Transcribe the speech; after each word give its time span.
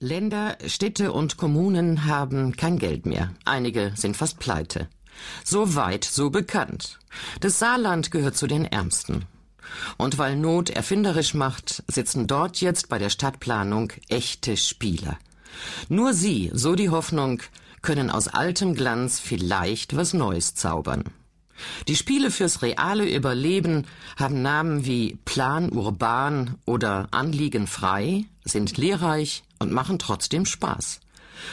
Länder, 0.00 0.56
Städte 0.64 1.10
und 1.10 1.38
Kommunen 1.38 2.04
haben 2.04 2.54
kein 2.54 2.78
Geld 2.78 3.04
mehr. 3.04 3.34
Einige 3.44 3.90
sind 3.96 4.16
fast 4.16 4.38
pleite. 4.38 4.86
So 5.42 5.74
weit, 5.74 6.04
so 6.04 6.30
bekannt. 6.30 7.00
Das 7.40 7.58
Saarland 7.58 8.12
gehört 8.12 8.36
zu 8.36 8.46
den 8.46 8.64
Ärmsten. 8.64 9.24
Und 9.96 10.16
weil 10.16 10.36
Not 10.36 10.70
erfinderisch 10.70 11.34
macht, 11.34 11.82
sitzen 11.88 12.28
dort 12.28 12.60
jetzt 12.60 12.88
bei 12.88 12.98
der 12.98 13.10
Stadtplanung 13.10 13.92
echte 14.08 14.56
Spieler. 14.56 15.18
Nur 15.88 16.14
sie, 16.14 16.52
so 16.54 16.76
die 16.76 16.90
Hoffnung, 16.90 17.42
können 17.82 18.08
aus 18.08 18.28
altem 18.28 18.74
Glanz 18.74 19.18
vielleicht 19.18 19.96
was 19.96 20.14
Neues 20.14 20.54
zaubern. 20.54 21.06
Die 21.86 21.96
Spiele 21.96 22.30
fürs 22.30 22.62
reale 22.62 23.08
Überleben 23.08 23.86
haben 24.16 24.42
Namen 24.42 24.84
wie 24.84 25.18
Plan 25.24 25.70
urban 25.70 26.56
oder 26.64 27.08
Anliegen 27.10 27.66
frei, 27.66 28.24
sind 28.44 28.76
lehrreich 28.76 29.42
und 29.58 29.72
machen 29.72 29.98
trotzdem 29.98 30.46
Spaß. 30.46 31.00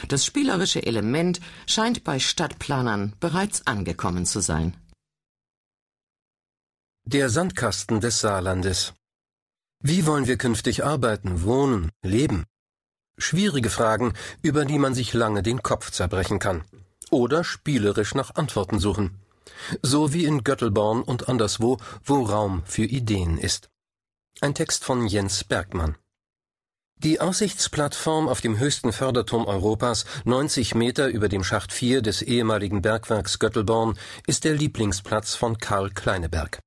Das 0.08 0.24
spielerische 0.24 0.84
Element 0.84 1.40
scheint 1.66 2.04
bei 2.04 2.18
Stadtplanern 2.18 3.14
bereits 3.20 3.66
angekommen 3.66 4.26
zu 4.26 4.40
sein. 4.40 4.76
Der 7.04 7.30
Sandkasten 7.30 8.00
des 8.00 8.20
Saarlandes. 8.20 8.94
Wie 9.80 10.06
wollen 10.06 10.26
wir 10.26 10.38
künftig 10.38 10.84
arbeiten, 10.84 11.42
wohnen, 11.42 11.90
leben? 12.02 12.44
Schwierige 13.18 13.70
Fragen, 13.70 14.14
über 14.42 14.64
die 14.64 14.78
man 14.78 14.94
sich 14.94 15.14
lange 15.14 15.42
den 15.42 15.62
Kopf 15.62 15.92
zerbrechen 15.92 16.38
kann. 16.40 16.64
Oder 17.10 17.44
spielerisch 17.44 18.14
nach 18.14 18.34
Antworten 18.34 18.80
suchen 18.80 19.20
so 19.82 20.12
wie 20.12 20.24
in 20.24 20.44
Göttelborn 20.44 21.02
und 21.02 21.28
anderswo, 21.28 21.78
wo 22.04 22.22
Raum 22.24 22.62
für 22.64 22.84
Ideen 22.84 23.38
ist. 23.38 23.68
Ein 24.40 24.54
Text 24.54 24.84
von 24.84 25.06
Jens 25.06 25.44
Bergmann. 25.44 25.96
Die 26.98 27.20
Aussichtsplattform 27.20 28.26
auf 28.26 28.40
dem 28.40 28.58
höchsten 28.58 28.90
Förderturm 28.90 29.44
Europas, 29.44 30.06
90 30.24 30.74
Meter 30.74 31.08
über 31.08 31.28
dem 31.28 31.44
Schacht 31.44 31.72
4 31.72 32.00
des 32.00 32.22
ehemaligen 32.22 32.80
Bergwerks 32.80 33.38
Göttelborn, 33.38 33.98
ist 34.26 34.44
der 34.44 34.54
Lieblingsplatz 34.54 35.34
von 35.34 35.58
Karl 35.58 35.90
Kleineberg. 35.90 36.58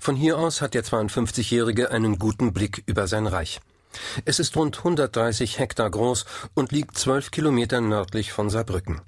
Von 0.00 0.16
hier 0.16 0.38
aus 0.38 0.62
hat 0.62 0.72
der 0.72 0.82
52-Jährige 0.82 1.90
einen 1.90 2.18
guten 2.18 2.54
Blick 2.54 2.82
über 2.86 3.06
sein 3.06 3.26
Reich. 3.26 3.60
Es 4.24 4.38
ist 4.38 4.56
rund 4.56 4.78
130 4.78 5.58
Hektar 5.58 5.90
groß 5.90 6.24
und 6.54 6.72
liegt 6.72 6.96
zwölf 6.96 7.30
Kilometer 7.30 7.82
nördlich 7.82 8.32
von 8.32 8.48
Saarbrücken. 8.48 9.02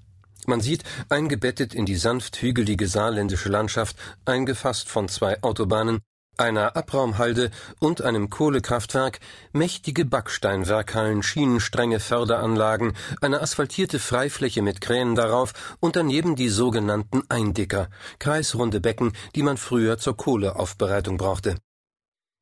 Man 0.47 0.61
sieht, 0.61 0.83
eingebettet 1.09 1.75
in 1.75 1.87
die 1.87 1.97
sanft 1.97 2.43
hügelige 2.43 2.89
saarländische 2.89 3.48
Landschaft, 3.48 3.97
eingefasst 4.25 4.89
von 4.89 5.09
zwei 5.09 5.41
Autobahnen, 5.43 6.01
einer 6.37 6.77
Abraumhalde 6.77 7.51
und 7.79 8.03
einem 8.03 8.31
Kohlekraftwerk, 8.31 9.20
mächtige 9.53 10.05
Backsteinwerkhallen, 10.05 11.23
Schienenstränge, 11.23 12.01
Förderanlagen, 12.01 12.95
eine 13.20 13.41
asphaltierte 13.41 13.98
Freifläche 13.98 14.63
mit 14.63 14.81
Kränen 14.81 15.15
darauf 15.15 15.53
und 15.81 15.95
daneben 15.95 16.35
die 16.35 16.48
sogenannten 16.48 17.23
Eindicker, 17.29 17.89
kreisrunde 18.19 18.81
Becken, 18.81 19.13
die 19.35 19.43
man 19.43 19.59
früher 19.59 19.98
zur 19.98 20.17
Kohleaufbereitung 20.17 21.19
brauchte. 21.19 21.57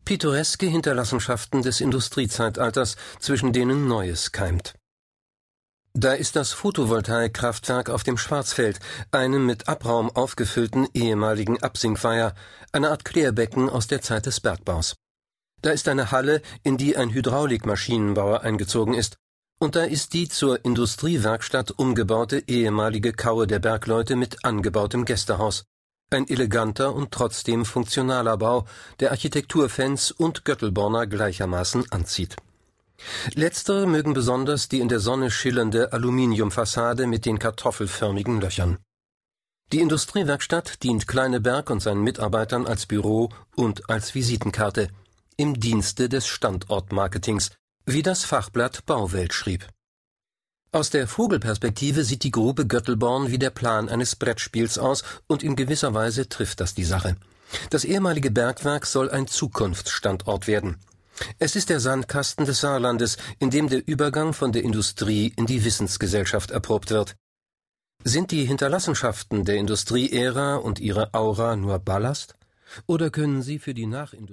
Pittoreske 0.05 0.67
Hinterlassenschaften 0.67 1.63
des 1.63 1.81
Industriezeitalters, 1.81 2.97
zwischen 3.19 3.53
denen 3.53 3.87
Neues 3.87 4.33
keimt. 4.33 4.75
Da 5.93 6.13
ist 6.13 6.37
das 6.37 6.53
Photovoltaikkraftwerk 6.53 7.91
auf 7.91 8.05
dem 8.05 8.17
Schwarzfeld, 8.17 8.79
einem 9.11 9.45
mit 9.45 9.69
Abraum 9.69 10.09
aufgefüllten 10.09 10.87
ehemaligen 10.95 11.61
Absinkweiher, 11.63 12.35
eine 12.71 12.91
Art 12.91 13.05
Klärbecken 13.05 13.69
aus 13.69 13.89
der 13.89 14.01
Zeit 14.01 14.27
des 14.27 14.41
Bergbaus. 14.41 14.95
Da 15.63 15.71
ist 15.71 15.89
eine 15.89 16.13
Halle, 16.13 16.43
in 16.63 16.77
die 16.77 16.97
ein 16.97 17.11
Hydraulikmaschinenbauer 17.11 18.43
eingezogen 18.43 18.95
ist, 18.95 19.17
und 19.59 19.75
da 19.77 19.83
ist 19.83 20.15
die 20.15 20.29
zur 20.29 20.65
Industriewerkstatt 20.65 21.73
umgebaute 21.73 22.45
ehemalige 22.47 23.13
Kaue 23.13 23.47
der 23.47 23.59
Bergleute 23.59 24.15
mit 24.17 24.45
angebautem 24.45 25.05
Gästehaus. 25.05 25.65
Ein 26.11 26.29
eleganter 26.29 26.95
und 26.95 27.11
trotzdem 27.11 27.65
funktionaler 27.65 28.37
Bau, 28.37 28.65
der 29.01 29.11
Architekturfans 29.11 30.13
und 30.13 30.45
Göttelborner 30.45 31.07
gleichermaßen 31.07 31.91
anzieht. 31.91 32.37
Letztere 33.35 33.87
mögen 33.87 34.15
besonders 34.15 34.69
die 34.69 34.81
in 34.81 34.89
der 34.89 35.01
Sonne 35.01 35.31
schillernde 35.31 35.93
Aluminiumfassade 35.93 37.07
mit 37.07 37.27
den 37.27 37.39
kartoffelförmigen 37.39 38.41
Löchern. 38.41 38.79
Die 39.73 39.81
Industriewerkstatt 39.81 40.83
dient 40.83 41.07
Kleineberg 41.07 41.71
und 41.71 41.81
seinen 41.81 42.03
Mitarbeitern 42.03 42.67
als 42.67 42.87
Büro 42.87 43.31
und 43.55 43.89
als 43.89 44.15
Visitenkarte 44.15 44.89
im 45.37 45.59
Dienste 45.59 46.09
des 46.09 46.27
Standortmarketings, 46.27 47.53
wie 47.87 48.03
das 48.03 48.25
Fachblatt 48.25 48.85
Bauwelt 48.85 49.33
schrieb. 49.33 49.67
Aus 50.73 50.91
der 50.91 51.09
Vogelperspektive 51.09 52.05
sieht 52.05 52.25
die 52.25 52.31
Grube 52.31 52.67
Göttelborn 52.67 53.31
wie 53.31 53.39
der 53.39 53.51
Plan 53.51 53.89
eines 53.89 54.17
Brettspiels 54.17 54.79
aus, 54.79 55.03
und 55.27 55.43
in 55.43 55.57
gewisser 55.57 55.95
Weise 55.95 56.29
trifft 56.29 56.61
das 56.61 56.75
die 56.75 56.85
Sache. 56.85 57.17
Das 57.71 57.85
ehemalige 57.85 58.31
Bergwerk 58.31 58.87
soll 58.87 59.11
ein 59.11 59.27
Zukunftsstandort 59.27 60.47
werden. 60.47 60.77
Es 61.39 61.57
ist 61.57 61.71
der 61.71 61.81
Sandkasten 61.81 62.47
des 62.47 62.61
Saarlandes, 62.61 63.17
in 63.39 63.51
dem 63.51 63.69
der 63.69 63.87
Übergang 63.87 64.33
von 64.33 64.53
der 64.53 64.63
Industrie 64.63 65.33
in 65.37 65.47
die 65.47 65.65
Wissensgesellschaft 65.65 66.51
erprobt 66.51 66.91
wird. 66.91 67.17
Sind 68.03 68.31
die 68.31 68.45
Hinterlassenschaften 68.47 69.45
der 69.45 69.57
Industrieära 69.57 70.57
und 70.57 70.79
ihre 70.79 71.13
Aura 71.13 71.57
nur 71.57 71.79
Ballast? 71.79 72.35
Oder 72.87 73.11
können 73.11 73.43
sie 73.43 73.59
für 73.59 73.75
die 73.75 73.87
Nachindustrie 73.87 74.31